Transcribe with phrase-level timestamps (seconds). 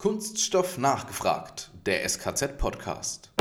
[0.00, 3.32] Kunststoff nachgefragt, der SKZ-Podcast.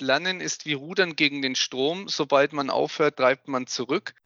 [0.00, 2.08] Lernen ist wie Rudern gegen den Strom.
[2.08, 4.16] Sobald man aufhört, treibt man zurück.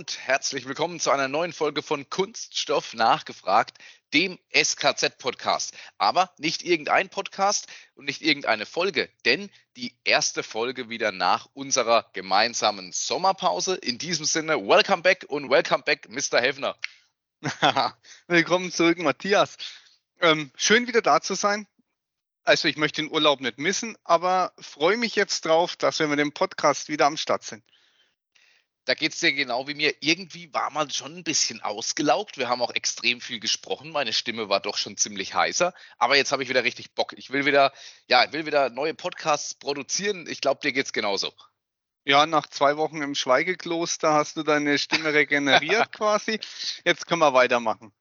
[0.00, 3.76] Und herzlich willkommen zu einer neuen Folge von Kunststoff nachgefragt,
[4.14, 5.74] dem SKZ-Podcast.
[5.98, 12.08] Aber nicht irgendein Podcast und nicht irgendeine Folge, denn die erste Folge wieder nach unserer
[12.14, 13.74] gemeinsamen Sommerpause.
[13.74, 16.40] In diesem Sinne, welcome back und welcome back, Mr.
[16.40, 16.78] Heffner.
[18.26, 19.58] Willkommen zurück, Matthias.
[20.22, 21.66] Ähm, schön wieder da zu sein.
[22.42, 26.18] Also ich möchte den Urlaub nicht missen, aber freue mich jetzt drauf, dass wir mit
[26.18, 27.62] dem Podcast wieder am Start sind
[28.84, 29.94] da geht es dir genau wie mir.
[30.00, 32.38] Irgendwie war man schon ein bisschen ausgelaugt.
[32.38, 33.90] Wir haben auch extrem viel gesprochen.
[33.90, 35.74] Meine Stimme war doch schon ziemlich heißer.
[35.98, 37.12] Aber jetzt habe ich wieder richtig Bock.
[37.16, 37.72] Ich will wieder,
[38.08, 40.26] ja, ich will wieder neue Podcasts produzieren.
[40.28, 41.32] Ich glaube, dir geht es genauso.
[42.04, 46.40] Ja, nach zwei Wochen im Schweigekloster hast du deine Stimme regeneriert quasi.
[46.84, 47.92] Jetzt können wir weitermachen.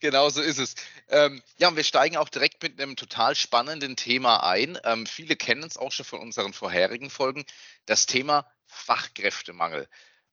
[0.00, 0.74] Genau so ist es.
[1.08, 4.78] Ähm, ja, und wir steigen auch direkt mit einem total spannenden Thema ein.
[4.84, 7.44] Ähm, viele kennen es auch schon von unseren vorherigen Folgen.
[7.84, 9.88] Das Thema Fachkräftemangel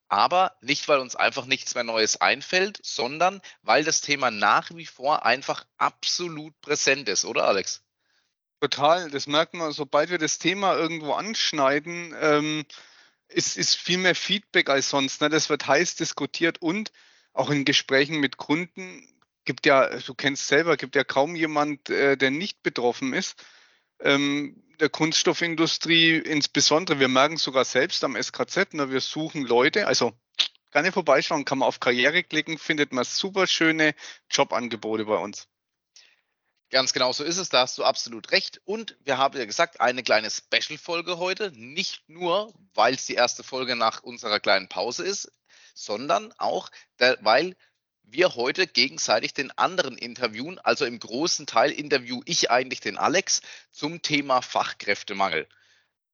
[0.10, 4.86] aber nicht, weil uns einfach nichts mehr Neues einfällt, sondern weil das Thema nach wie
[4.86, 7.82] vor einfach absolut präsent ist, oder Alex?
[8.60, 12.66] Total, das merkt man, sobald wir das Thema irgendwo anschneiden, ähm,
[13.28, 15.22] ist, ist viel mehr Feedback als sonst.
[15.22, 15.30] Ne?
[15.30, 16.92] Das wird heiß diskutiert und
[17.34, 19.08] auch in Gesprächen mit Kunden
[19.46, 23.44] gibt ja, du kennst selber, gibt ja kaum jemand, äh, der nicht betroffen ist.
[24.00, 30.14] Ähm, der Kunststoffindustrie insbesondere, wir merken sogar selbst am SKZ, ne, wir suchen Leute, also
[30.72, 33.94] gerne vorbeischauen, kann man auf Karriere klicken, findet man super schöne
[34.30, 35.48] Jobangebote bei uns.
[36.70, 38.60] Ganz genau so ist es, da hast du absolut recht.
[38.66, 43.44] Und wir haben ja gesagt, eine kleine Special-Folge heute, nicht nur, weil es die erste
[43.44, 45.32] Folge nach unserer kleinen Pause ist,
[45.76, 47.56] sondern auch, weil
[48.04, 50.60] wir heute gegenseitig den anderen interviewen.
[50.60, 53.42] Also im großen Teil interview ich eigentlich den Alex
[53.72, 55.48] zum Thema Fachkräftemangel.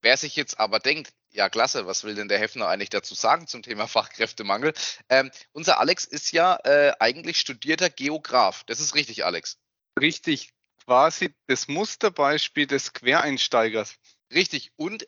[0.01, 3.47] Wer sich jetzt aber denkt, ja klasse, was will denn der Hefner eigentlich dazu sagen
[3.47, 4.73] zum Thema Fachkräftemangel?
[5.09, 8.63] Ähm, unser Alex ist ja äh, eigentlich studierter Geograf.
[8.65, 9.57] Das ist richtig, Alex.
[9.99, 10.51] Richtig,
[10.85, 13.95] quasi das Musterbeispiel des Quereinsteigers.
[14.33, 15.07] Richtig, und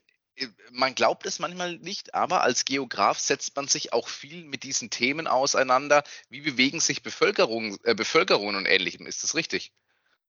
[0.71, 4.89] man glaubt es manchmal nicht, aber als Geograf setzt man sich auch viel mit diesen
[4.89, 6.03] Themen auseinander.
[6.29, 9.05] Wie bewegen sich Bevölkerung, äh, Bevölkerungen und Ähnlichem?
[9.07, 9.73] Ist das richtig?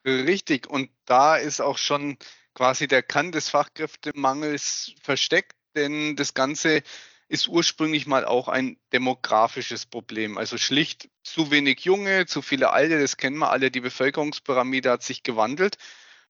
[0.04, 0.68] Richtig.
[0.68, 2.18] Und da ist auch schon
[2.54, 6.82] quasi der Kern des Fachkräftemangels versteckt, denn das Ganze
[7.28, 10.36] ist ursprünglich mal auch ein demografisches Problem.
[10.36, 13.70] Also schlicht zu wenig Junge, zu viele Alte, das kennen wir alle.
[13.70, 15.78] Die Bevölkerungspyramide hat sich gewandelt.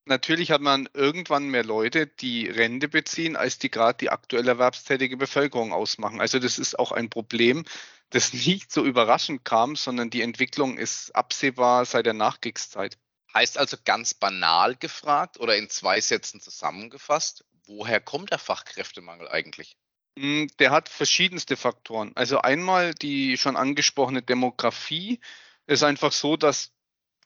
[0.04, 5.16] Natürlich hat man irgendwann mehr Leute, die Rente beziehen, als die gerade die aktuell erwerbstätige
[5.16, 6.20] Bevölkerung ausmachen.
[6.20, 7.64] Also das ist auch ein Problem,
[8.10, 12.98] das nicht so überraschend kam, sondern die Entwicklung ist absehbar seit der Nachkriegszeit.
[13.32, 19.76] Heißt also ganz banal gefragt oder in zwei Sätzen zusammengefasst, woher kommt der Fachkräftemangel eigentlich?
[20.18, 22.12] Hm, der hat verschiedenste Faktoren.
[22.16, 25.20] Also einmal die schon angesprochene Demografie.
[25.66, 26.72] Es ist einfach so, dass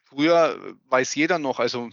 [0.04, 1.90] früher weiß jeder noch, also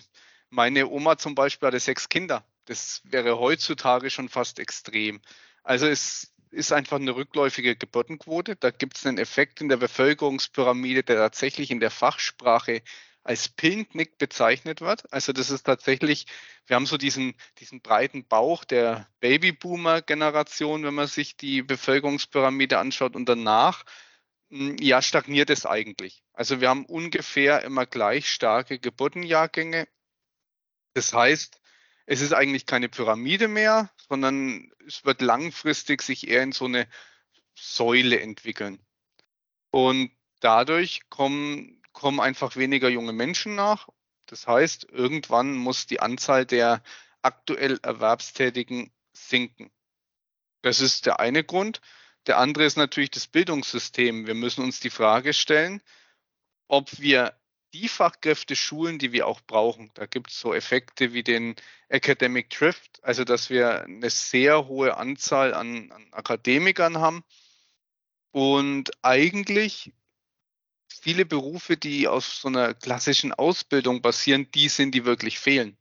[0.54, 2.46] meine Oma zum Beispiel hatte sechs Kinder.
[2.66, 5.20] Das wäre heutzutage schon fast extrem.
[5.64, 8.56] Also es ist einfach eine rückläufige Geburtenquote.
[8.56, 12.84] Da gibt es einen Effekt in der Bevölkerungspyramide, der tatsächlich in der Fachsprache
[13.24, 15.12] als Pillknick bezeichnet wird.
[15.12, 16.28] Also das ist tatsächlich,
[16.68, 23.16] wir haben so diesen, diesen breiten Bauch der Babyboomer-Generation, wenn man sich die Bevölkerungspyramide anschaut
[23.16, 23.86] und danach,
[24.52, 26.24] hm, ja, stagniert es eigentlich.
[26.34, 29.88] Also wir haben ungefähr immer gleich starke Geburtenjahrgänge
[30.94, 31.60] das heißt,
[32.06, 36.88] es ist eigentlich keine Pyramide mehr, sondern es wird langfristig sich eher in so eine
[37.56, 38.80] Säule entwickeln.
[39.72, 43.88] Und dadurch kommen, kommen einfach weniger junge Menschen nach.
[44.26, 46.84] Das heißt, irgendwann muss die Anzahl der
[47.22, 49.72] aktuell Erwerbstätigen sinken.
[50.62, 51.82] Das ist der eine Grund.
[52.28, 54.28] Der andere ist natürlich das Bildungssystem.
[54.28, 55.82] Wir müssen uns die Frage stellen,
[56.68, 57.38] ob wir
[57.74, 59.92] die Fachkräfte schulen, die wir auch brauchen.
[59.96, 61.56] Da gibt es so Effekte wie den
[61.90, 67.24] Academic Drift, also dass wir eine sehr hohe Anzahl an, an Akademikern haben
[68.32, 69.92] und eigentlich
[70.88, 75.78] viele Berufe, die aus so einer klassischen Ausbildung basieren, die sind, die wirklich fehlen.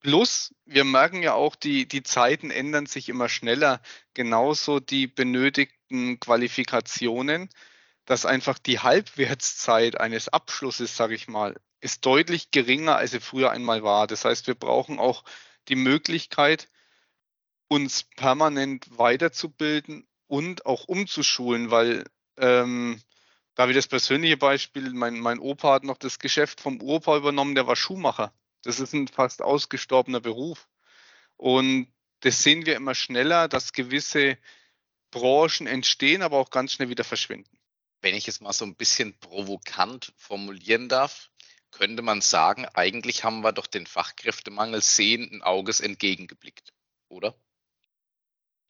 [0.00, 3.82] Plus, wir merken ja auch, die, die Zeiten ändern sich immer schneller.
[4.14, 7.48] Genauso die benötigten Qualifikationen.
[8.08, 13.50] Dass einfach die Halbwertszeit eines Abschlusses, sage ich mal, ist deutlich geringer, als sie früher
[13.50, 14.06] einmal war.
[14.06, 15.24] Das heißt, wir brauchen auch
[15.68, 16.70] die Möglichkeit,
[17.68, 22.04] uns permanent weiterzubilden und auch umzuschulen, weil
[22.38, 22.98] ähm,
[23.54, 27.54] da wie das persönliche Beispiel, mein, mein Opa hat noch das Geschäft vom Opa übernommen,
[27.54, 28.32] der war Schuhmacher.
[28.62, 30.66] Das ist ein fast ausgestorbener Beruf.
[31.36, 34.38] Und das sehen wir immer schneller, dass gewisse
[35.10, 37.57] Branchen entstehen, aber auch ganz schnell wieder verschwinden.
[38.00, 41.30] Wenn ich es mal so ein bisschen provokant formulieren darf,
[41.70, 46.72] könnte man sagen, eigentlich haben wir doch den Fachkräftemangel sehenden Auges entgegengeblickt,
[47.08, 47.34] oder?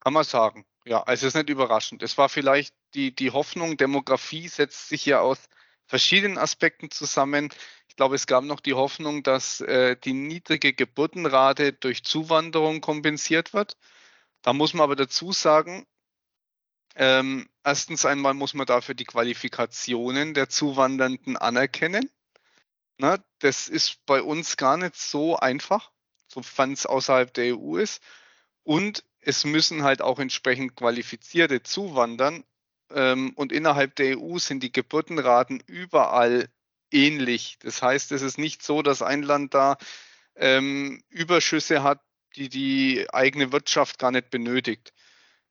[0.01, 0.65] Kann man sagen.
[0.85, 2.03] Ja, also es ist nicht überraschend.
[2.03, 5.39] Es war vielleicht die, die Hoffnung, Demografie setzt sich ja aus
[5.87, 7.51] verschiedenen Aspekten zusammen.
[7.89, 13.53] Ich glaube, es gab noch die Hoffnung, dass äh, die niedrige Geburtenrate durch Zuwanderung kompensiert
[13.53, 13.77] wird.
[14.43, 15.87] Da muss man aber dazu sagen,
[16.95, 22.11] ähm, erstens einmal muss man dafür die Qualifikationen der Zuwandernden anerkennen.
[22.97, 25.93] Na, das ist bei uns gar nicht so einfach,
[26.29, 28.03] sofern es außerhalb der EU ist.
[28.63, 32.43] Und es müssen halt auch entsprechend Qualifizierte zuwandern.
[32.91, 36.49] Ähm, und innerhalb der EU sind die Geburtenraten überall
[36.91, 37.59] ähnlich.
[37.61, 39.77] Das heißt, es ist nicht so, dass ein Land da
[40.37, 42.01] ähm, Überschüsse hat,
[42.35, 44.95] die die eigene Wirtschaft gar nicht benötigt.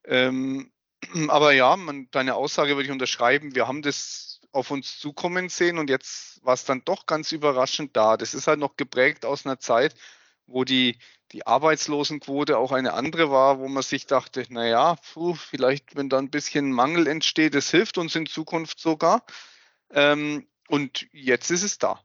[0.03, 0.71] Ähm,
[1.29, 3.55] aber ja, man, deine Aussage würde ich unterschreiben.
[3.55, 7.95] Wir haben das auf uns zukommen sehen und jetzt war es dann doch ganz überraschend
[7.95, 8.17] da.
[8.17, 9.95] Das ist halt noch geprägt aus einer Zeit,
[10.45, 10.97] wo die,
[11.31, 16.17] die Arbeitslosenquote auch eine andere war, wo man sich dachte, naja, puh, vielleicht, wenn da
[16.17, 19.25] ein bisschen Mangel entsteht, das hilft uns in Zukunft sogar.
[19.91, 22.01] Ähm, und jetzt ist es da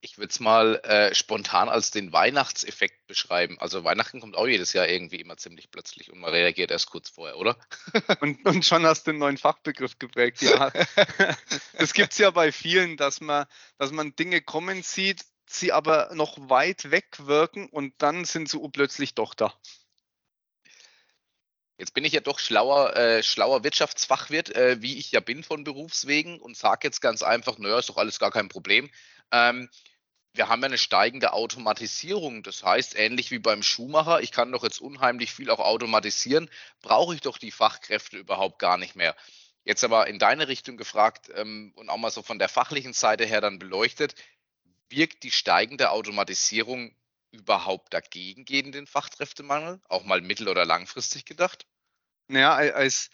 [0.00, 3.58] ich würde es mal äh, spontan als den Weihnachtseffekt beschreiben.
[3.58, 7.08] Also Weihnachten kommt auch jedes Jahr irgendwie immer ziemlich plötzlich und man reagiert erst kurz
[7.08, 7.56] vorher, oder?
[8.20, 10.70] und, und schon hast du einen neuen Fachbegriff geprägt, ja.
[11.72, 13.46] Es gibt ja bei vielen, dass man,
[13.78, 18.58] dass man Dinge kommen sieht, sie aber noch weit weg wirken und dann sind sie
[18.72, 19.54] plötzlich doch da.
[21.78, 25.62] Jetzt bin ich ja doch schlauer, äh, schlauer Wirtschaftsfachwirt, äh, wie ich ja bin von
[25.62, 28.90] Berufswegen und sage jetzt ganz einfach, naja, ist doch alles gar kein Problem.
[29.32, 29.68] Ähm,
[30.34, 32.42] wir haben ja eine steigende Automatisierung.
[32.42, 36.48] Das heißt, ähnlich wie beim Schuhmacher, ich kann doch jetzt unheimlich viel auch automatisieren,
[36.80, 39.16] brauche ich doch die Fachkräfte überhaupt gar nicht mehr.
[39.64, 43.26] Jetzt aber in deine Richtung gefragt ähm, und auch mal so von der fachlichen Seite
[43.26, 44.14] her dann beleuchtet,
[44.88, 46.94] wirkt die steigende Automatisierung
[47.30, 51.66] überhaupt dagegen gegen den Fachkräftemangel, auch mal mittel- oder langfristig gedacht?
[52.28, 53.10] Naja, als,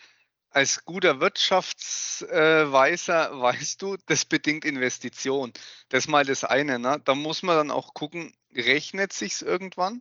[0.54, 5.52] als guter Wirtschaftsweiser weißt du, das bedingt Investition.
[5.88, 6.78] Das ist mal das eine.
[6.78, 7.02] Ne?
[7.04, 10.00] Da muss man dann auch gucken, rechnet sich irgendwann?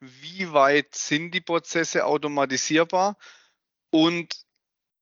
[0.00, 3.16] Wie weit sind die Prozesse automatisierbar?
[3.90, 4.44] Und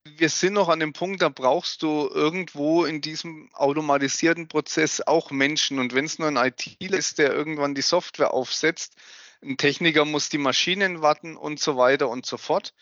[0.05, 5.33] wir sind noch an dem Punkt, da brauchst du irgendwo in diesem automatisierten Prozess auch
[5.33, 5.81] Menschen.
[5.81, 8.95] Und wenn es nur ein ITler ist, der irgendwann die Software aufsetzt,
[9.43, 12.73] ein Techniker muss die Maschinen warten und so weiter und so fort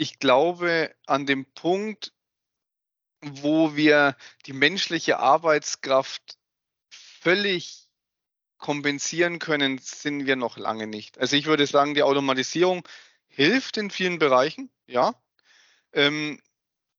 [0.00, 2.14] ich glaube, an dem Punkt,
[3.20, 4.16] wo wir
[4.46, 6.38] die menschliche Arbeitskraft
[6.88, 7.90] völlig
[8.56, 11.18] kompensieren können, sind wir noch lange nicht.
[11.18, 12.88] Also ich würde sagen, die Automatisierung
[13.28, 15.14] hilft in vielen Bereichen, ja,
[15.92, 16.40] ähm,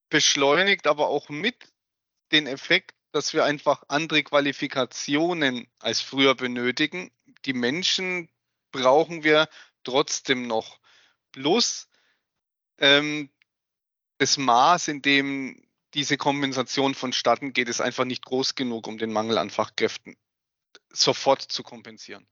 [0.10, 1.74] beschleunigt aber auch mit
[2.32, 7.12] den Effekt, dass wir einfach andere Qualifikationen als früher benötigen.
[7.46, 8.30] Die Menschen
[8.72, 9.50] brauchen wir
[9.84, 10.80] trotzdem noch.
[11.32, 11.88] Plus
[12.82, 13.30] ähm,
[14.18, 19.12] das Maß, in dem diese Kompensation vonstatten geht, ist einfach nicht groß genug, um den
[19.12, 20.18] Mangel an Fachkräften
[20.90, 22.28] sofort zu kompensieren.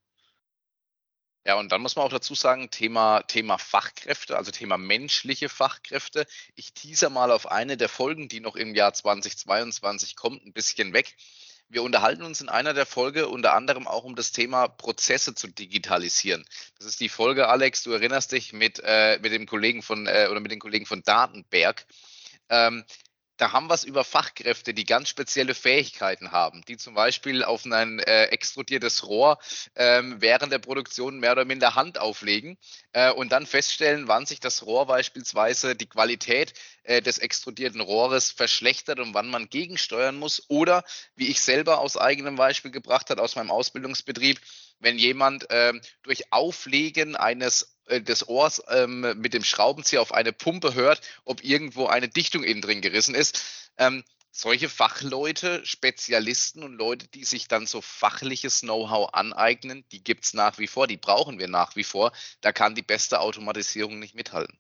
[1.46, 6.26] Ja, und dann muss man auch dazu sagen, Thema, Thema Fachkräfte, also Thema menschliche Fachkräfte.
[6.56, 10.94] Ich teaser mal auf eine der Folgen, die noch im Jahr 2022 kommt, ein bisschen
[10.94, 11.16] weg.
[11.70, 15.48] Wir unterhalten uns in einer der Folge unter anderem auch um das Thema Prozesse zu
[15.48, 16.44] digitalisieren.
[16.78, 20.28] Das ist die Folge, Alex, du erinnerst dich mit, äh, mit dem Kollegen von äh,
[20.32, 21.86] oder mit den Kollegen von Datenberg.
[22.50, 22.84] Ähm,
[23.40, 27.66] da haben wir es über Fachkräfte, die ganz spezielle Fähigkeiten haben, die zum Beispiel auf
[27.66, 29.40] ein äh, extrudiertes Rohr
[29.76, 32.58] ähm, während der Produktion mehr oder minder Hand auflegen
[32.92, 36.54] äh, und dann feststellen, wann sich das Rohr beispielsweise die Qualität
[36.84, 40.44] äh, des extrudierten Rohres verschlechtert und wann man gegensteuern muss.
[40.50, 40.84] Oder
[41.16, 44.42] wie ich selber aus eigenem Beispiel gebracht hat, aus meinem Ausbildungsbetrieb,
[44.80, 50.32] wenn jemand ähm, durch Auflegen eines äh, des Ohrs ähm, mit dem Schraubenzieher auf eine
[50.32, 53.72] Pumpe hört, ob irgendwo eine Dichtung innen drin gerissen ist.
[53.78, 60.26] Ähm, solche Fachleute, Spezialisten und Leute, die sich dann so fachliches Know-how aneignen, die gibt
[60.26, 62.12] es nach wie vor, die brauchen wir nach wie vor.
[62.42, 64.60] Da kann die beste Automatisierung nicht mithalten.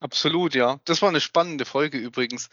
[0.00, 0.80] Absolut, ja.
[0.84, 2.48] Das war eine spannende Folge übrigens.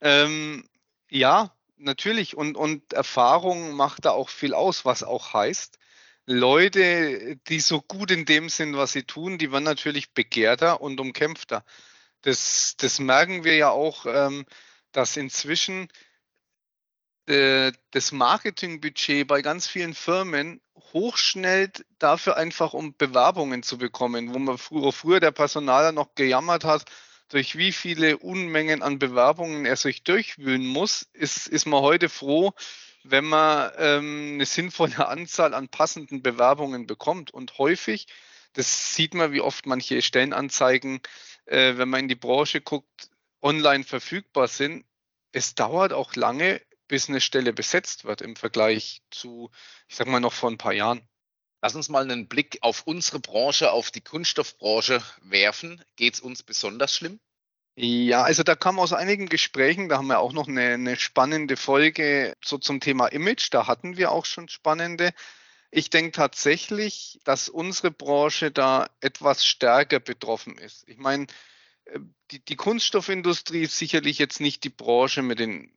[0.00, 0.68] Ähm,
[1.10, 2.36] ja, natürlich.
[2.36, 5.78] Und, und Erfahrung macht da auch viel aus, was auch heißt,
[6.26, 11.00] Leute, die so gut in dem sind, was sie tun, die werden natürlich begehrter und
[11.00, 11.64] umkämpfter.
[12.22, 14.46] Das, das merken wir ja auch, ähm,
[14.92, 15.88] dass inzwischen
[17.26, 20.60] äh, das Marketingbudget bei ganz vielen Firmen
[20.92, 26.64] hochschnellt dafür einfach, um Bewerbungen zu bekommen, wo man früher, früher der Personaler noch gejammert
[26.64, 26.84] hat,
[27.28, 32.52] durch wie viele Unmengen an Bewerbungen er sich durchwühlen muss, ist, ist man heute froh,
[33.04, 37.32] wenn man ähm, eine sinnvolle Anzahl an passenden Bewerbungen bekommt.
[37.32, 38.06] Und häufig,
[38.54, 41.00] das sieht man, wie oft manche Stellenanzeigen,
[41.46, 43.10] äh, wenn man in die Branche guckt,
[43.42, 44.84] online verfügbar sind.
[45.32, 49.50] Es dauert auch lange, bis eine Stelle besetzt wird im Vergleich zu,
[49.88, 51.06] ich sag mal, noch vor ein paar Jahren.
[51.62, 55.82] Lass uns mal einen Blick auf unsere Branche, auf die Kunststoffbranche werfen.
[55.96, 57.20] Geht es uns besonders schlimm?
[57.76, 61.56] Ja, also da kam aus einigen Gesprächen, da haben wir auch noch eine, eine, spannende
[61.56, 65.12] Folge so zum Thema Image, da hatten wir auch schon spannende.
[65.72, 70.88] Ich denke tatsächlich, dass unsere Branche da etwas stärker betroffen ist.
[70.88, 71.26] Ich meine,
[71.86, 72.00] äh,
[72.30, 75.70] die, die Kunststoffindustrie ist sicherlich jetzt nicht die Branche mit den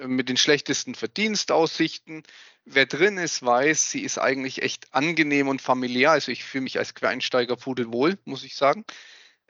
[0.00, 2.22] mit den schlechtesten Verdienstaussichten.
[2.64, 6.12] Wer drin ist, weiß, sie ist eigentlich echt angenehm und familiär.
[6.12, 8.84] Also ich fühle mich als Quereinsteiger pudelwohl, muss ich sagen.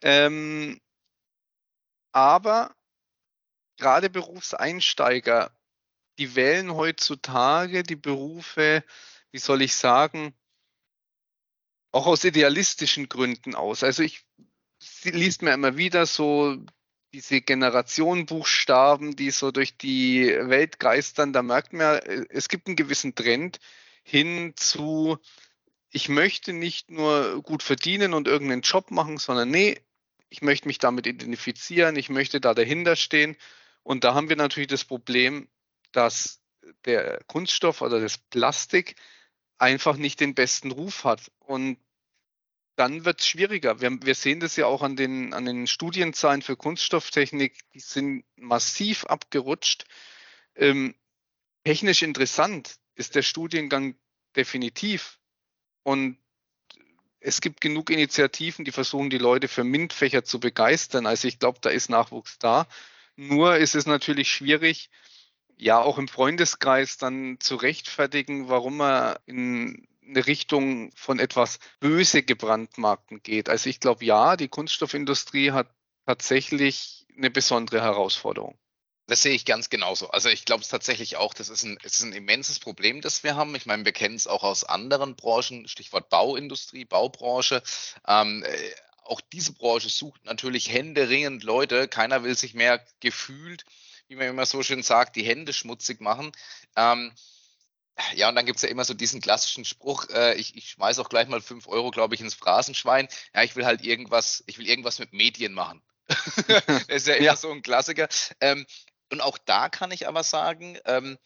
[0.03, 0.81] Ähm,
[2.19, 2.75] aber
[3.77, 5.57] gerade Berufseinsteiger,
[6.19, 8.83] die wählen heutzutage die Berufe,
[9.31, 10.35] wie soll ich sagen,
[11.93, 13.85] auch aus idealistischen Gründen aus.
[13.85, 14.27] Also ich
[15.05, 16.57] liest mir immer wieder so
[17.15, 21.99] diese Generationenbuchstaben, die so durch die Welt geistern, da merkt man,
[22.31, 23.61] es gibt einen gewissen Trend
[24.03, 25.19] hin zu,
[25.91, 29.81] ich möchte nicht nur gut verdienen und irgendeinen Job machen, sondern nee,
[30.31, 33.37] ich möchte mich damit identifizieren, ich möchte da dahinter stehen.
[33.83, 35.49] Und da haben wir natürlich das Problem,
[35.93, 36.43] dass
[36.85, 38.97] der Kunststoff oder das Plastik
[39.59, 41.31] einfach nicht den besten Ruf hat.
[41.41, 41.79] Und
[42.77, 43.81] dann wird es schwieriger.
[43.81, 48.25] Wir, wir, sehen das ja auch an den, an den Studienzahlen für Kunststofftechnik, die sind
[48.37, 49.85] massiv abgerutscht.
[50.55, 50.95] Ähm,
[51.65, 53.97] technisch interessant ist der Studiengang
[54.37, 55.19] definitiv.
[55.83, 56.19] Und
[57.21, 61.07] es gibt genug Initiativen, die versuchen, die Leute für MINT-Fächer zu begeistern.
[61.07, 62.67] Also ich glaube, da ist Nachwuchs da.
[63.17, 64.91] Nur ist es natürlich schwierig,
[65.57, 72.23] ja auch im Freundeskreis dann zu rechtfertigen, warum man in eine Richtung von etwas böse
[72.23, 73.49] gebrandmarkten geht.
[73.49, 75.69] Also ich glaube, ja, die Kunststoffindustrie hat
[76.07, 78.57] tatsächlich eine besondere Herausforderung.
[79.09, 80.11] Das sehe ich ganz genauso.
[80.11, 83.37] Also ich glaube es tatsächlich auch, das ist ein, ist ein immenses Problem, das wir
[83.37, 83.55] haben.
[83.55, 87.63] Ich meine, wir kennen es auch aus anderen Branchen, Stichwort Bauindustrie, Baubranche.
[88.07, 88.71] Ähm, äh,
[89.05, 91.89] auch diese Branche sucht natürlich händeringend Leute.
[91.89, 93.65] Keiner will sich mehr gefühlt,
[94.09, 96.31] wie man immer so schön sagt, die Hände schmutzig machen.
[96.77, 97.11] Ähm,
[98.15, 101.09] ja, und dann gibt's ja immer so diesen klassischen Spruch, äh, ich, ich schmeiß auch
[101.09, 103.09] gleich mal fünf Euro, glaube ich, ins Phrasenschwein.
[103.35, 105.83] Ja, ich will halt irgendwas, ich will irgendwas mit Medien machen.
[106.47, 107.37] das ist ja immer ja.
[107.37, 108.09] so ein Klassiker.
[108.41, 108.67] Ähm,
[109.11, 111.19] und auch da kann ich aber sagen, ähm,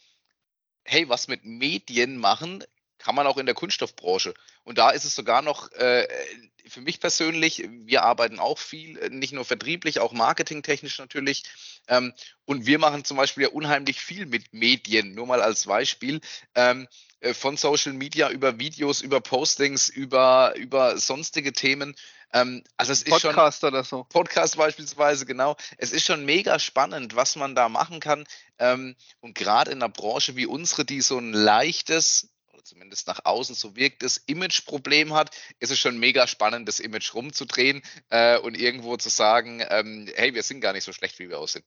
[0.83, 2.63] hey, was mit Medien machen,
[2.97, 4.33] kann man auch in der Kunststoffbranche.
[4.63, 6.07] Und da ist es sogar noch äh,
[6.67, 11.43] für mich persönlich, wir arbeiten auch viel, äh, nicht nur vertrieblich, auch marketingtechnisch natürlich.
[11.87, 12.13] Ähm,
[12.45, 16.21] und wir machen zum Beispiel ja unheimlich viel mit Medien, nur mal als Beispiel.
[16.55, 16.87] Ähm,
[17.19, 21.95] äh, von Social Media über Videos, über Postings, über, über sonstige Themen.
[22.33, 24.03] Ähm, also es Podcast ist Podcast oder so.
[24.05, 25.55] Podcast beispielsweise, genau.
[25.77, 28.25] Es ist schon mega spannend, was man da machen kann.
[28.57, 32.29] Ähm, und gerade in einer Branche wie unsere, die so ein leichtes,
[32.63, 37.13] zumindest nach außen so wirkt es, Image-Problem hat, ist es schon mega spannend, das Image
[37.13, 41.29] rumzudrehen äh, und irgendwo zu sagen, ähm, hey, wir sind gar nicht so schlecht, wie
[41.29, 41.65] wir aussehen.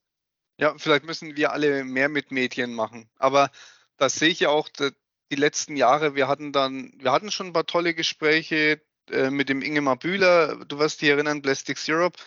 [0.59, 3.09] Ja, vielleicht müssen wir alle mehr mit Medien machen.
[3.19, 3.51] Aber
[3.99, 6.15] das sehe ich ja auch die letzten Jahre.
[6.15, 10.65] Wir hatten dann, wir hatten schon ein paar tolle Gespräche äh, mit dem Ingemar Bühler.
[10.67, 12.19] Du wirst dich erinnern, Plastics Europe.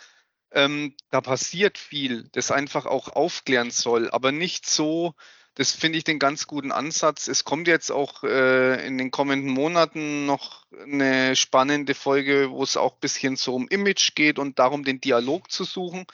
[0.52, 5.14] Ähm, da passiert viel, das einfach auch aufklären soll, aber nicht so,
[5.54, 7.28] das finde ich den ganz guten Ansatz.
[7.28, 12.78] Es kommt jetzt auch äh, in den kommenden Monaten noch eine spannende Folge, wo es
[12.78, 16.06] auch ein bisschen so um Image geht und darum, den Dialog zu suchen.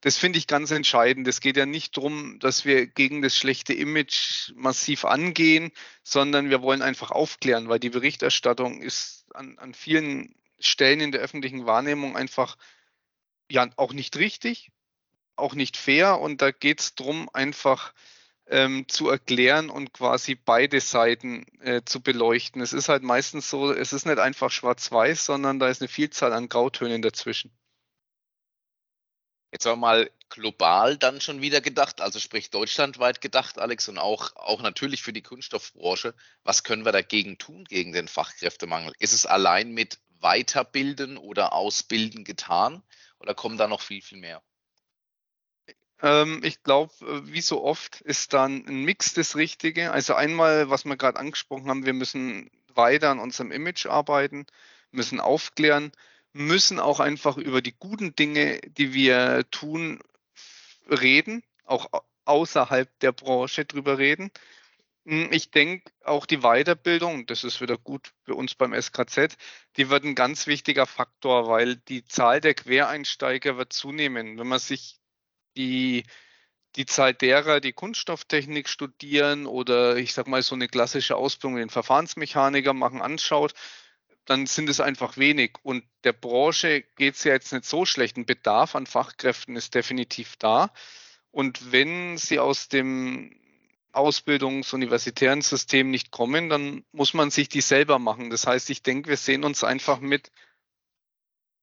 [0.00, 1.26] Das finde ich ganz entscheidend.
[1.26, 5.72] Es geht ja nicht darum, dass wir gegen das schlechte Image massiv angehen,
[6.04, 11.20] sondern wir wollen einfach aufklären, weil die Berichterstattung ist an, an vielen Stellen in der
[11.20, 12.56] öffentlichen Wahrnehmung einfach
[13.50, 14.70] ja auch nicht richtig,
[15.34, 16.20] auch nicht fair.
[16.20, 17.92] Und da geht es darum, einfach
[18.46, 22.62] ähm, zu erklären und quasi beide Seiten äh, zu beleuchten.
[22.62, 26.32] Es ist halt meistens so, es ist nicht einfach schwarz-weiß, sondern da ist eine Vielzahl
[26.32, 27.57] an Grautönen dazwischen.
[29.50, 33.98] Jetzt haben wir mal global dann schon wieder gedacht, also sprich deutschlandweit gedacht, Alex, und
[33.98, 36.14] auch, auch natürlich für die Kunststoffbranche.
[36.44, 38.92] Was können wir dagegen tun, gegen den Fachkräftemangel?
[38.98, 42.82] Ist es allein mit Weiterbilden oder Ausbilden getan
[43.20, 44.42] oder kommen da noch viel, viel mehr?
[46.02, 49.92] Ähm, ich glaube, äh, wie so oft ist dann ein Mix das Richtige.
[49.92, 54.46] Also einmal, was wir gerade angesprochen haben, wir müssen weiter an unserem Image arbeiten,
[54.90, 55.92] müssen aufklären,
[56.38, 60.00] müssen auch einfach über die guten Dinge, die wir tun,
[60.88, 61.88] reden, auch
[62.24, 64.30] außerhalb der Branche drüber reden.
[65.04, 69.36] Hm, ich denke, auch die Weiterbildung, das ist wieder gut für uns beim SKZ,
[69.76, 74.38] die wird ein ganz wichtiger Faktor, weil die Zahl der Quereinsteiger wird zunehmen.
[74.38, 75.00] Wenn man sich
[75.56, 76.04] die,
[76.76, 81.70] die Zahl derer, die Kunststofftechnik studieren oder ich sag mal so eine klassische Ausbildung, den
[81.70, 83.54] Verfahrensmechaniker machen, anschaut,
[84.28, 85.56] dann sind es einfach wenig.
[85.62, 88.18] Und der Branche geht es ja jetzt nicht so schlecht.
[88.18, 90.70] Ein Bedarf an Fachkräften ist definitiv da.
[91.30, 93.34] Und wenn sie aus dem
[93.92, 98.28] Ausbildungs-universitären System nicht kommen, dann muss man sich die selber machen.
[98.28, 100.30] Das heißt, ich denke, wir sehen uns einfach mit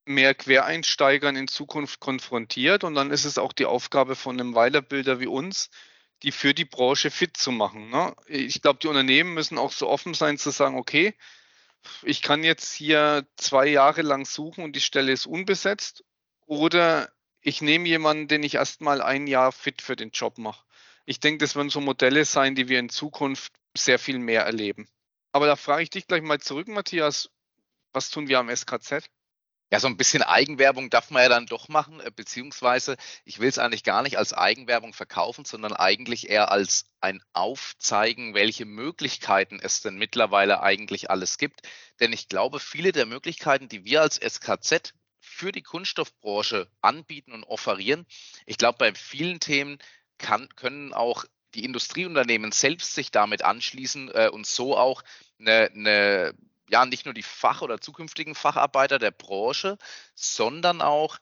[0.06, 5.20] mehr Quereinsteigern in Zukunft konfrontiert und dann ist es auch die Aufgabe von einem Weiterbilder
[5.20, 5.70] wie uns,
[6.24, 7.90] die für die Branche fit zu machen.
[7.90, 8.16] Ne?
[8.28, 11.16] Ich glaube, die Unternehmen müssen auch so offen sein zu sagen, okay,
[12.04, 16.04] ich kann jetzt hier zwei Jahre lang suchen und die Stelle ist unbesetzt
[16.46, 17.10] oder
[17.42, 20.65] ich nehme jemanden, den ich erstmal ein Jahr fit für den Job mache.
[21.06, 24.88] Ich denke, das werden so Modelle sein, die wir in Zukunft sehr viel mehr erleben.
[25.32, 27.30] Aber da frage ich dich gleich mal zurück, Matthias,
[27.94, 29.06] was tun wir am SKZ?
[29.72, 33.50] Ja, so ein bisschen Eigenwerbung darf man ja dann doch machen, äh, beziehungsweise ich will
[33.50, 39.60] es eigentlich gar nicht als Eigenwerbung verkaufen, sondern eigentlich eher als ein Aufzeigen, welche Möglichkeiten
[39.62, 41.62] es denn mittlerweile eigentlich alles gibt.
[42.00, 47.44] Denn ich glaube, viele der Möglichkeiten, die wir als SKZ für die Kunststoffbranche anbieten und
[47.44, 48.06] offerieren,
[48.46, 49.80] ich glaube, bei vielen Themen
[50.20, 55.04] kann, können auch die Industrieunternehmen selbst sich damit anschließen äh, und so auch
[55.40, 56.36] eine, eine
[56.70, 59.78] ja nicht nur die Fach- oder zukünftigen Facharbeiter der Branche,
[60.16, 61.18] sondern auch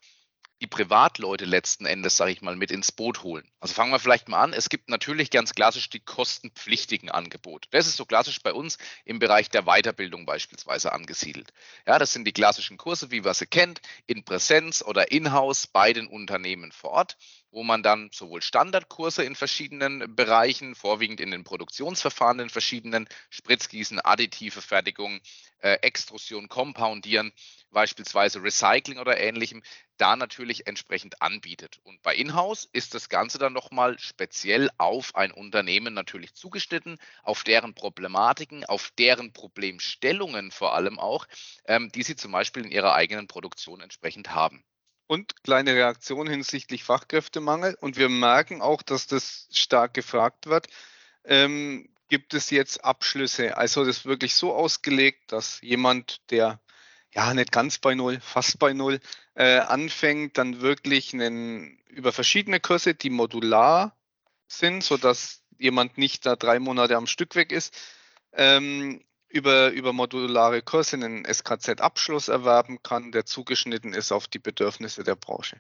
[0.64, 3.46] die Privatleute letzten Endes, sage ich mal, mit ins Boot holen.
[3.60, 4.54] Also fangen wir vielleicht mal an.
[4.54, 7.68] Es gibt natürlich ganz klassisch die kostenpflichtigen Angebote.
[7.72, 11.52] Das ist so klassisch bei uns im Bereich der Weiterbildung beispielsweise angesiedelt.
[11.86, 15.92] Ja, das sind die klassischen Kurse, wie man sie kennt, in Präsenz oder in-house bei
[15.92, 17.18] den Unternehmen vor Ort
[17.54, 24.00] wo man dann sowohl Standardkurse in verschiedenen Bereichen, vorwiegend in den Produktionsverfahren in verschiedenen Spritzgießen,
[24.00, 25.22] additive Fertigung,
[25.60, 27.32] äh, Extrusion, Compoundieren,
[27.74, 29.62] beispielsweise Recycling oder ähnlichem,
[29.98, 31.80] da natürlich entsprechend anbietet.
[31.84, 37.44] Und bei Inhouse ist das Ganze dann nochmal speziell auf ein Unternehmen natürlich zugeschnitten, auf
[37.44, 41.28] deren Problematiken, auf deren Problemstellungen vor allem auch,
[41.66, 44.64] ähm, die sie zum Beispiel in ihrer eigenen Produktion entsprechend haben
[45.08, 47.78] und kleine Reaktion hinsichtlich Fachkräftemangel.
[47.80, 50.68] Und wir merken auch, dass das stark gefragt wird.
[51.24, 53.58] Ähm, gibt es jetzt Abschlüsse?
[53.58, 56.60] Also das ist wirklich so ausgelegt, dass jemand, der
[57.14, 59.00] ja nicht ganz bei Null, fast bei Null
[59.36, 63.96] äh, anfängt, dann wirklich einen, über verschiedene Kurse, die modular
[64.48, 67.76] sind, sodass jemand nicht da drei Monate am Stück weg ist,
[68.34, 75.04] ähm, über, über modulare Kurse einen SKZ-Abschluss erwerben kann, der zugeschnitten ist auf die Bedürfnisse
[75.04, 75.60] der Branche.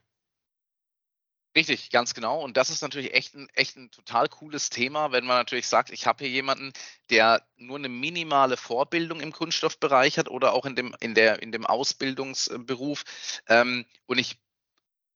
[1.56, 2.42] Richtig, ganz genau.
[2.42, 5.92] Und das ist natürlich echt ein, echt ein total cooles Thema, wenn man natürlich sagt,
[5.92, 6.74] ich habe hier jemanden,
[7.12, 11.52] der nur eine minimale Vorbildung im Kunststoffbereich hat oder auch in dem, in der, in
[11.52, 13.04] dem Ausbildungsberuf.
[13.48, 14.40] Ähm, und ich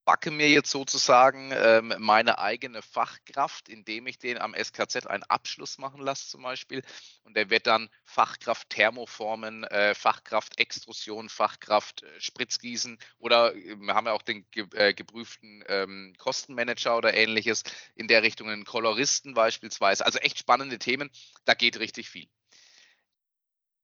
[0.07, 5.79] backe mir jetzt sozusagen ähm, meine eigene Fachkraft, indem ich den am SKZ einen Abschluss
[5.79, 6.81] machen lasse zum Beispiel.
[7.23, 13.95] Und der wird dann Fachkraft Thermoformen, äh, Fachkraft Extrusion, Fachkraft äh, Spritzgießen oder äh, wir
[13.95, 17.63] haben ja auch den ge äh, geprüften ähm, Kostenmanager oder ähnliches
[17.95, 20.05] in der Richtung, einen Koloristen beispielsweise.
[20.05, 21.11] Also echt spannende Themen,
[21.43, 22.29] da geht richtig viel.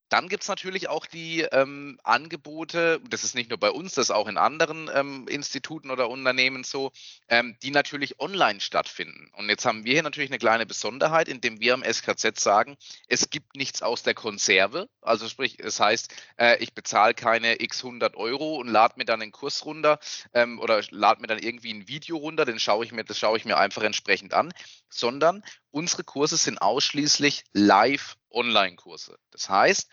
[0.08, 4.06] Dann gibt es natürlich auch die ähm, Angebote, das ist nicht nur bei uns, das
[4.06, 6.92] ist auch in anderen ähm, Instituten oder Unternehmen so,
[7.28, 9.30] ähm, die natürlich online stattfinden.
[9.32, 12.76] Und jetzt haben wir hier natürlich eine kleine Besonderheit, indem wir am SKZ sagen,
[13.08, 14.88] es gibt nichts aus der Konserve.
[15.00, 19.22] Also sprich, es heißt, äh, ich bezahle keine x 100 Euro und lade mir dann
[19.22, 19.98] einen Kurs runter
[20.34, 23.36] ähm, oder lade mir dann irgendwie ein Video runter, den schaue ich mir, das schaue
[23.38, 24.52] ich mir einfach entsprechend an,
[24.88, 25.42] sondern
[25.74, 29.18] unsere Kurse sind ausschließlich live Online-Kurse.
[29.32, 29.90] Das heißt,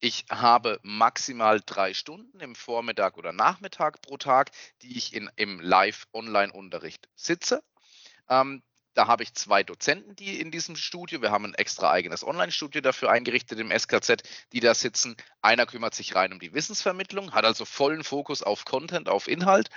[0.00, 5.60] ich habe maximal drei Stunden im Vormittag oder Nachmittag pro Tag, die ich in, im
[5.60, 7.62] Live-Online-Unterricht sitze.
[8.30, 8.62] Ähm,
[8.94, 12.80] da habe ich zwei Dozenten, die in diesem Studio, wir haben ein extra eigenes Online-Studio
[12.80, 14.22] dafür eingerichtet im SKZ,
[14.54, 15.16] die da sitzen.
[15.42, 19.68] Einer kümmert sich rein um die Wissensvermittlung, hat also vollen Fokus auf Content, auf Inhalt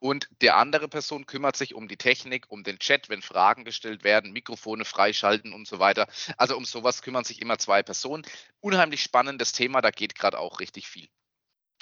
[0.00, 4.04] und der andere Person kümmert sich um die Technik, um den Chat, wenn Fragen gestellt
[4.04, 6.06] werden, Mikrofone freischalten und so weiter.
[6.36, 8.24] Also um sowas kümmern sich immer zwei Personen.
[8.60, 11.08] Unheimlich spannendes Thema, da geht gerade auch richtig viel.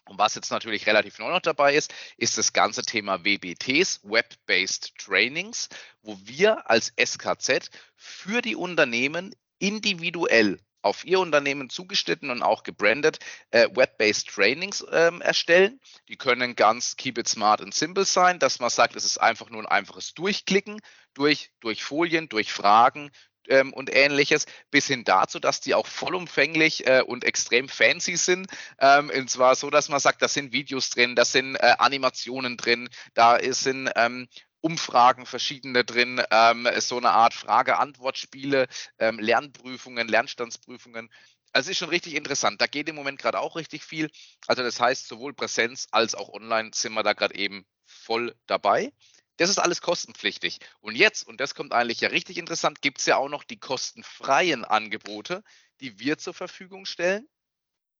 [0.07, 4.97] Und was jetzt natürlich relativ neu noch dabei ist, ist das ganze Thema WBTs, Web-Based
[4.99, 5.69] Trainings,
[6.03, 13.19] wo wir als SKZ für die Unternehmen individuell auf Ihr Unternehmen zugeschnitten und auch gebrandet
[13.51, 15.81] äh, Web-based Trainings ähm, erstellen.
[16.09, 19.51] Die können ganz keep it smart and simple sein, dass man sagt, es ist einfach
[19.51, 20.81] nur ein einfaches Durchklicken
[21.15, 23.11] durch, durch Folien, durch Fragen,
[23.49, 28.49] ähm, und ähnliches, bis hin dazu, dass die auch vollumfänglich äh, und extrem fancy sind.
[28.79, 32.57] Ähm, und zwar so, dass man sagt, da sind Videos drin, da sind äh, Animationen
[32.57, 34.29] drin, da sind ähm,
[34.67, 38.67] Umfragen verschiedene drin, ähm, so eine Art Frage-Antwort-Spiele,
[38.99, 41.09] ähm, Lernprüfungen, Lernstandsprüfungen.
[41.53, 42.61] Also ist schon richtig interessant.
[42.61, 44.11] Da geht im Moment gerade auch richtig viel.
[44.49, 48.93] Also das heißt, sowohl Präsenz als auch online sind wir da gerade eben voll dabei.
[49.37, 50.59] Das ist alles kostenpflichtig.
[50.81, 53.61] Und jetzt, und das kommt eigentlich ja richtig interessant, gibt es ja auch noch die
[53.61, 55.45] kostenfreien Angebote,
[55.81, 57.29] die wir zur Verfügung stellen.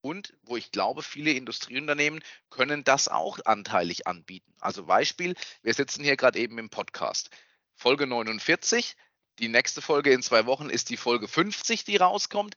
[0.01, 4.53] Und wo ich glaube, viele Industrieunternehmen können das auch anteilig anbieten.
[4.61, 7.31] Also Beispiel, wir sitzen hier gerade eben im Podcast.
[7.75, 8.97] Folge 49.
[9.39, 12.57] Die nächste Folge in zwei Wochen ist die Folge 50, die rauskommt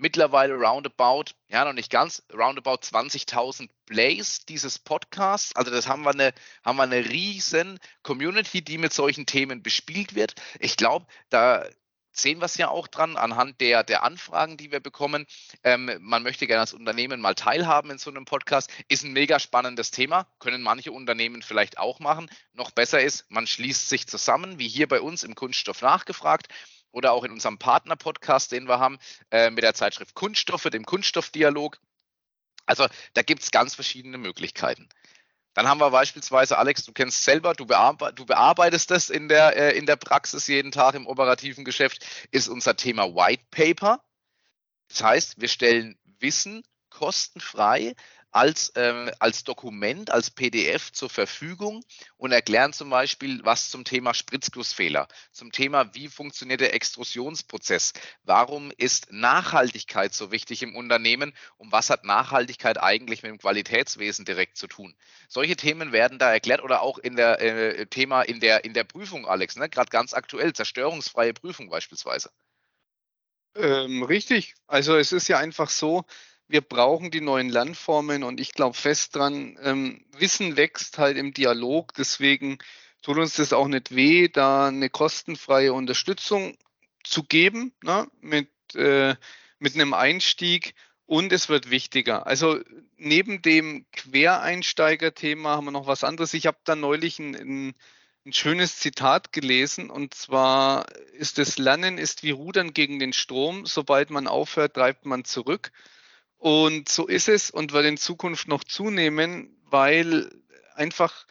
[0.00, 5.54] mittlerweile roundabout, ja noch nicht ganz, roundabout 20.000 Plays dieses Podcasts.
[5.54, 6.32] Also das haben wir eine,
[6.64, 10.34] haben wir eine riesen Community, die mit solchen Themen bespielt wird.
[10.58, 11.66] Ich glaube, da
[12.22, 15.26] sehen wir es ja auch dran anhand der, der Anfragen, die wir bekommen.
[15.64, 18.70] Ähm, man möchte gerne als Unternehmen mal teilhaben in so einem Podcast.
[18.88, 22.30] Ist ein mega spannendes Thema, können manche Unternehmen vielleicht auch machen.
[22.52, 26.48] Noch besser ist, man schließt sich zusammen, wie hier bei uns im Kunststoff nachgefragt
[26.92, 28.98] oder auch in unserem Partner-Podcast, den wir haben,
[29.30, 31.78] äh, mit der Zeitschrift Kunststoffe, dem Kunststoffdialog.
[32.66, 34.88] Also da gibt es ganz verschiedene Möglichkeiten.
[35.60, 39.54] Dann haben wir beispielsweise, Alex, du kennst selber, du, bearbe du bearbeitest das in der,
[39.58, 44.02] äh, in der Praxis jeden Tag im operativen Geschäft, ist unser Thema White Paper.
[44.88, 47.94] Das heißt, wir stellen Wissen kostenfrei
[48.30, 51.84] als, äh, als Dokument, als PDF zur Verfügung
[52.16, 58.72] und erklären zum Beispiel was zum Thema Spritzgussfehler, zum Thema, wie funktioniert der Extrusionsprozess, warum
[58.76, 64.56] ist Nachhaltigkeit so wichtig im Unternehmen und was hat Nachhaltigkeit eigentlich mit dem Qualitätswesen direkt
[64.56, 64.94] zu tun.
[65.28, 68.84] Solche Themen werden da erklärt oder auch in der äh, Thema in der, in der
[68.84, 69.68] Prüfung, Alex, ne?
[69.68, 72.30] gerade ganz aktuell, zerstörungsfreie Prüfung beispielsweise.
[73.56, 74.54] Ähm, richtig.
[74.68, 76.04] Also es ist ja einfach so,
[76.50, 81.32] wir brauchen die neuen Lernformen und ich glaube fest dran, ähm, Wissen wächst halt im
[81.32, 82.58] Dialog, deswegen
[83.02, 86.58] tut uns das auch nicht weh, da eine kostenfreie Unterstützung
[87.04, 89.14] zu geben, ne, mit, äh,
[89.58, 90.74] mit einem Einstieg
[91.06, 92.26] und es wird wichtiger.
[92.26, 92.60] Also
[92.96, 96.34] neben dem Quereinsteiger-Thema haben wir noch was anderes.
[96.34, 97.74] Ich habe da neulich ein, ein,
[98.26, 103.66] ein schönes Zitat gelesen und zwar ist das Lernen ist wie Rudern gegen den Strom.
[103.66, 105.70] Sobald man aufhört, treibt man zurück.
[106.40, 110.30] Und so ist es und wird in Zukunft noch zunehmen, weil
[110.74, 111.26] einfach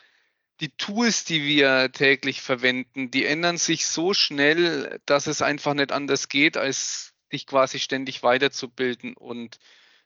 [0.60, 5.92] die Tools, die wir täglich verwenden, die ändern sich so schnell, dass es einfach nicht
[5.92, 9.58] anders geht, als dich quasi ständig weiterzubilden und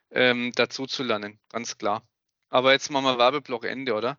[0.10, 2.08] ähm, dazu zu lernen, ganz klar.
[2.48, 4.18] Aber jetzt machen wir Werbeblock Ende, oder?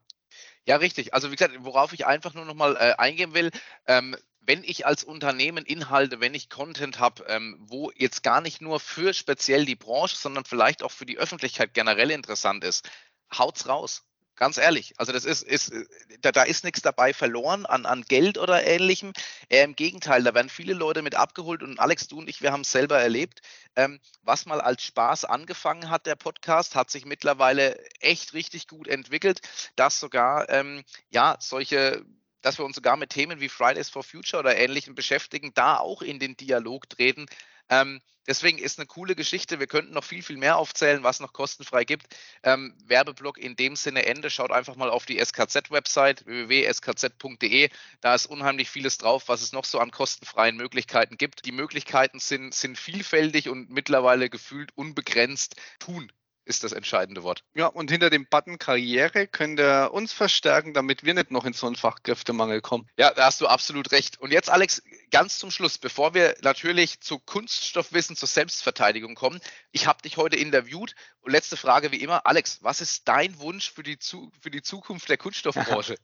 [0.67, 1.15] Ja, richtig.
[1.15, 3.51] Also wie gesagt, worauf ich einfach nur nochmal äh, eingehen will,
[3.87, 4.15] ähm,
[4.47, 8.81] wenn ich als Unternehmen Inhalte, wenn ich Content habe, ähm, wo jetzt gar nicht nur
[8.81, 12.89] für speziell die Branche, sondern vielleicht auch für die Öffentlichkeit generell interessant ist,
[13.37, 14.03] haut's raus.
[14.37, 15.73] Ganz ehrlich, also das ist, ist
[16.21, 19.13] da, da ist nichts dabei verloren an, an Geld oder ähnlichem.
[19.49, 22.51] Eher im Gegenteil, da werden viele Leute mit abgeholt und Alex, du und ich, wir
[22.51, 23.43] haben es selber erlebt.
[23.77, 28.89] Ähm, was mal als Spaß angefangen hat, der Podcast, hat sich mittlerweile echt richtig gut
[28.89, 29.41] entwickelt,
[29.77, 32.05] dass sogar ähm, ja solche
[32.45, 36.03] dass wir uns sogar mit Themen wie Fridays for Future oder Ähnlichem beschäftigen, da auch
[36.03, 37.25] in den Dialog treten.
[37.71, 39.61] Ähm, deswegen ist eine coole Geschichte.
[39.61, 42.07] Wir könnten noch viel, viel mehr aufzählen, was noch kostenfrei gibt.
[42.43, 44.29] Ähm, Werbeblock in dem Sinne Ende.
[44.29, 47.71] Schaut einfach mal auf die SKZ-Website www.skz.de.
[48.03, 51.47] Da ist unheimlich vieles drauf, was es noch so an kostenfreien Möglichkeiten gibt.
[51.47, 55.57] Die Möglichkeiten sind, sind vielfältig und mittlerweile gefühlt unbegrenzt.
[55.79, 56.13] Tun
[56.45, 57.43] ist das entscheidende Wort.
[57.55, 61.53] Ja, und hinter dem Button Karriere könnt ihr uns verstärken, damit wir nicht noch in
[61.53, 62.87] so einen Fachkräftemangel kommen.
[62.99, 64.19] Ja, da hast du absolut recht.
[64.21, 69.41] Und jetzt, Alex, ganz zum Schluss, bevor wir natürlich zu Kunststoffwissen, zur Selbstverteidigung kommen.
[69.73, 70.95] Ich habe dich heute interviewt.
[71.21, 72.27] Und letzte Frage wie immer.
[72.27, 75.97] Alex, was ist dein Wunsch für die, zu für die Zukunft der Kunststoffbranche?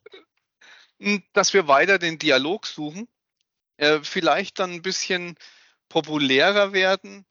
[1.33, 3.07] Dass wir weiter den Dialog suchen,
[3.77, 5.35] äh, vielleicht dann ein bisschen
[5.89, 7.25] populärer werden,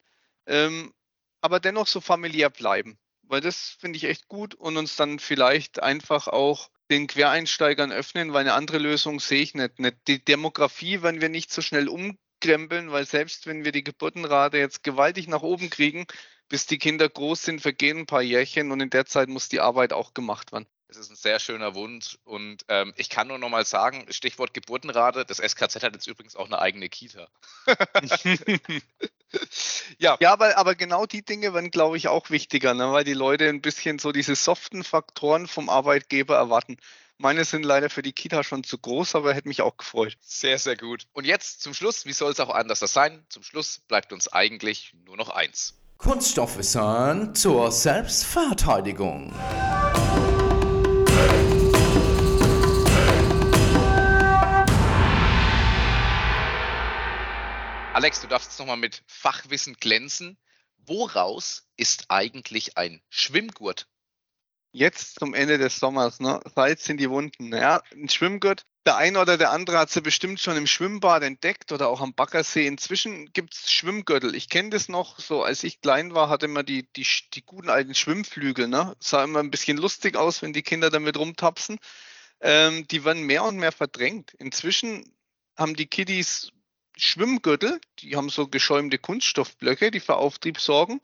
[0.45, 0.93] ähm,
[1.41, 2.97] aber dennoch so familiär bleiben
[3.31, 8.33] weil das finde ich echt gut und uns dann vielleicht einfach auch den Quereinsteigern öffnen,
[8.33, 9.75] weil eine andere Lösung sehe ich nicht.
[10.07, 14.83] Die Demografie werden wir nicht so schnell umkrempeln, weil selbst wenn wir die Geburtenrate jetzt
[14.83, 16.05] gewaltig nach oben kriegen,
[16.49, 19.61] bis die Kinder groß sind, vergehen ein paar Jährchen und in der Zeit muss die
[19.61, 20.67] Arbeit auch gemacht werden.
[20.91, 24.53] Es ist ein sehr schöner Wunsch und ähm, ich kann nur noch mal sagen, Stichwort
[24.53, 27.29] Geburtenrate, das SKZ hat jetzt übrigens auch eine eigene Kita.
[29.99, 30.17] ja.
[30.19, 32.91] ja, aber, aber genau die Dinge werden, glaube ich, auch wichtiger, ne?
[32.91, 36.75] weil die Leute ein bisschen so diese soften Faktoren vom Arbeitgeber erwarten.
[37.17, 40.17] Meine sind leider für die Kita schon zu groß, aber hätte mich auch gefreut.
[40.19, 41.07] Sehr, sehr gut.
[41.13, 43.25] Und jetzt zum Schluss, wie soll es auch anders sein?
[43.29, 45.77] Zum Schluss bleibt uns eigentlich nur noch eins.
[45.97, 49.31] Kunststoffwissern zur Selbstverteidigung.
[58.01, 60.35] Alex, du darfst jetzt nochmal mit Fachwissen glänzen.
[60.87, 63.87] Woraus ist eigentlich ein Schwimmgurt?
[64.71, 66.39] Jetzt zum Ende des Sommers, ne?
[66.55, 67.53] Salz sind die Wunden.
[67.53, 68.65] Ja, ein Schwimmgurt.
[68.87, 72.15] Der eine oder der andere hat sie bestimmt schon im Schwimmbad entdeckt oder auch am
[72.15, 72.65] Baggersee.
[72.65, 74.33] Inzwischen gibt es Schwimmgürtel.
[74.33, 77.69] Ich kenne das noch, so als ich klein war, hatte man die, die, die guten
[77.69, 78.67] alten Schwimmflügel.
[78.67, 78.95] Ne?
[78.99, 81.77] Sah immer ein bisschen lustig aus, wenn die Kinder damit rumtapsen.
[82.39, 84.33] Ähm, die werden mehr und mehr verdrängt.
[84.39, 85.13] Inzwischen
[85.55, 86.51] haben die Kiddies
[87.03, 91.01] Schwimmgürtel, die haben so geschäumte Kunststoffblöcke, die für Auftrieb sorgen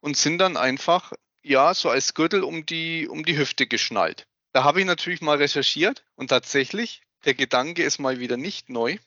[0.00, 4.26] und sind dann einfach, ja, so als Gürtel um die, um die Hüfte geschnallt.
[4.52, 8.98] Da habe ich natürlich mal recherchiert und tatsächlich, der Gedanke ist mal wieder nicht neu,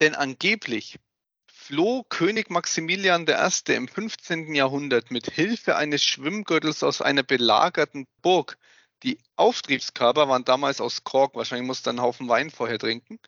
[0.00, 0.98] denn angeblich
[1.46, 3.72] floh König Maximilian I.
[3.72, 4.54] im 15.
[4.54, 8.58] Jahrhundert mit Hilfe eines Schwimmgürtels aus einer belagerten Burg.
[9.02, 13.18] Die Auftriebskörper waren damals aus Kork, wahrscheinlich musste er einen Haufen Wein vorher trinken.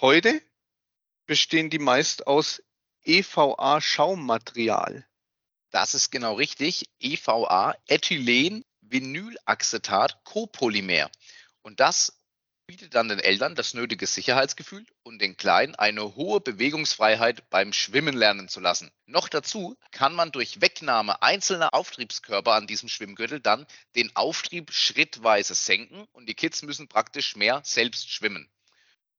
[0.00, 0.42] Heute
[1.28, 2.60] bestehen die meist aus
[3.04, 5.06] EVA-Schaummaterial.
[5.70, 6.90] Das ist genau richtig.
[6.98, 11.10] EVA, Ethylen Vinylacetat Copolymer.
[11.62, 12.14] Und das
[12.66, 18.16] bietet dann den Eltern das nötige Sicherheitsgefühl und den Kleinen eine hohe Bewegungsfreiheit beim Schwimmen
[18.16, 18.90] lernen zu lassen.
[19.04, 25.54] Noch dazu kann man durch Wegnahme einzelner Auftriebskörper an diesem Schwimmgürtel dann den Auftrieb schrittweise
[25.54, 28.50] senken und die Kids müssen praktisch mehr selbst schwimmen.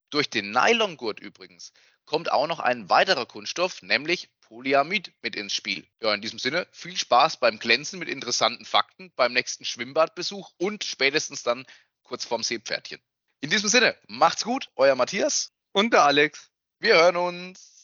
[0.09, 1.71] Durch den Nylongurt übrigens
[2.09, 5.87] kommt auch noch ein weiterer Kunststoff, nämlich Polyamid mit ins Spiel.
[6.01, 10.83] Ja, in diesem Sinne, viel Spaß beim Glänzen mit interessanten Fakten beim nächsten Schwimmbadbesuch und
[10.83, 11.67] spätestens dann
[12.01, 12.99] kurz vorm Seepferdchen.
[13.41, 16.49] In diesem Sinne, macht's gut, euer Matthias und der Alex.
[16.79, 17.78] Wir hören uns.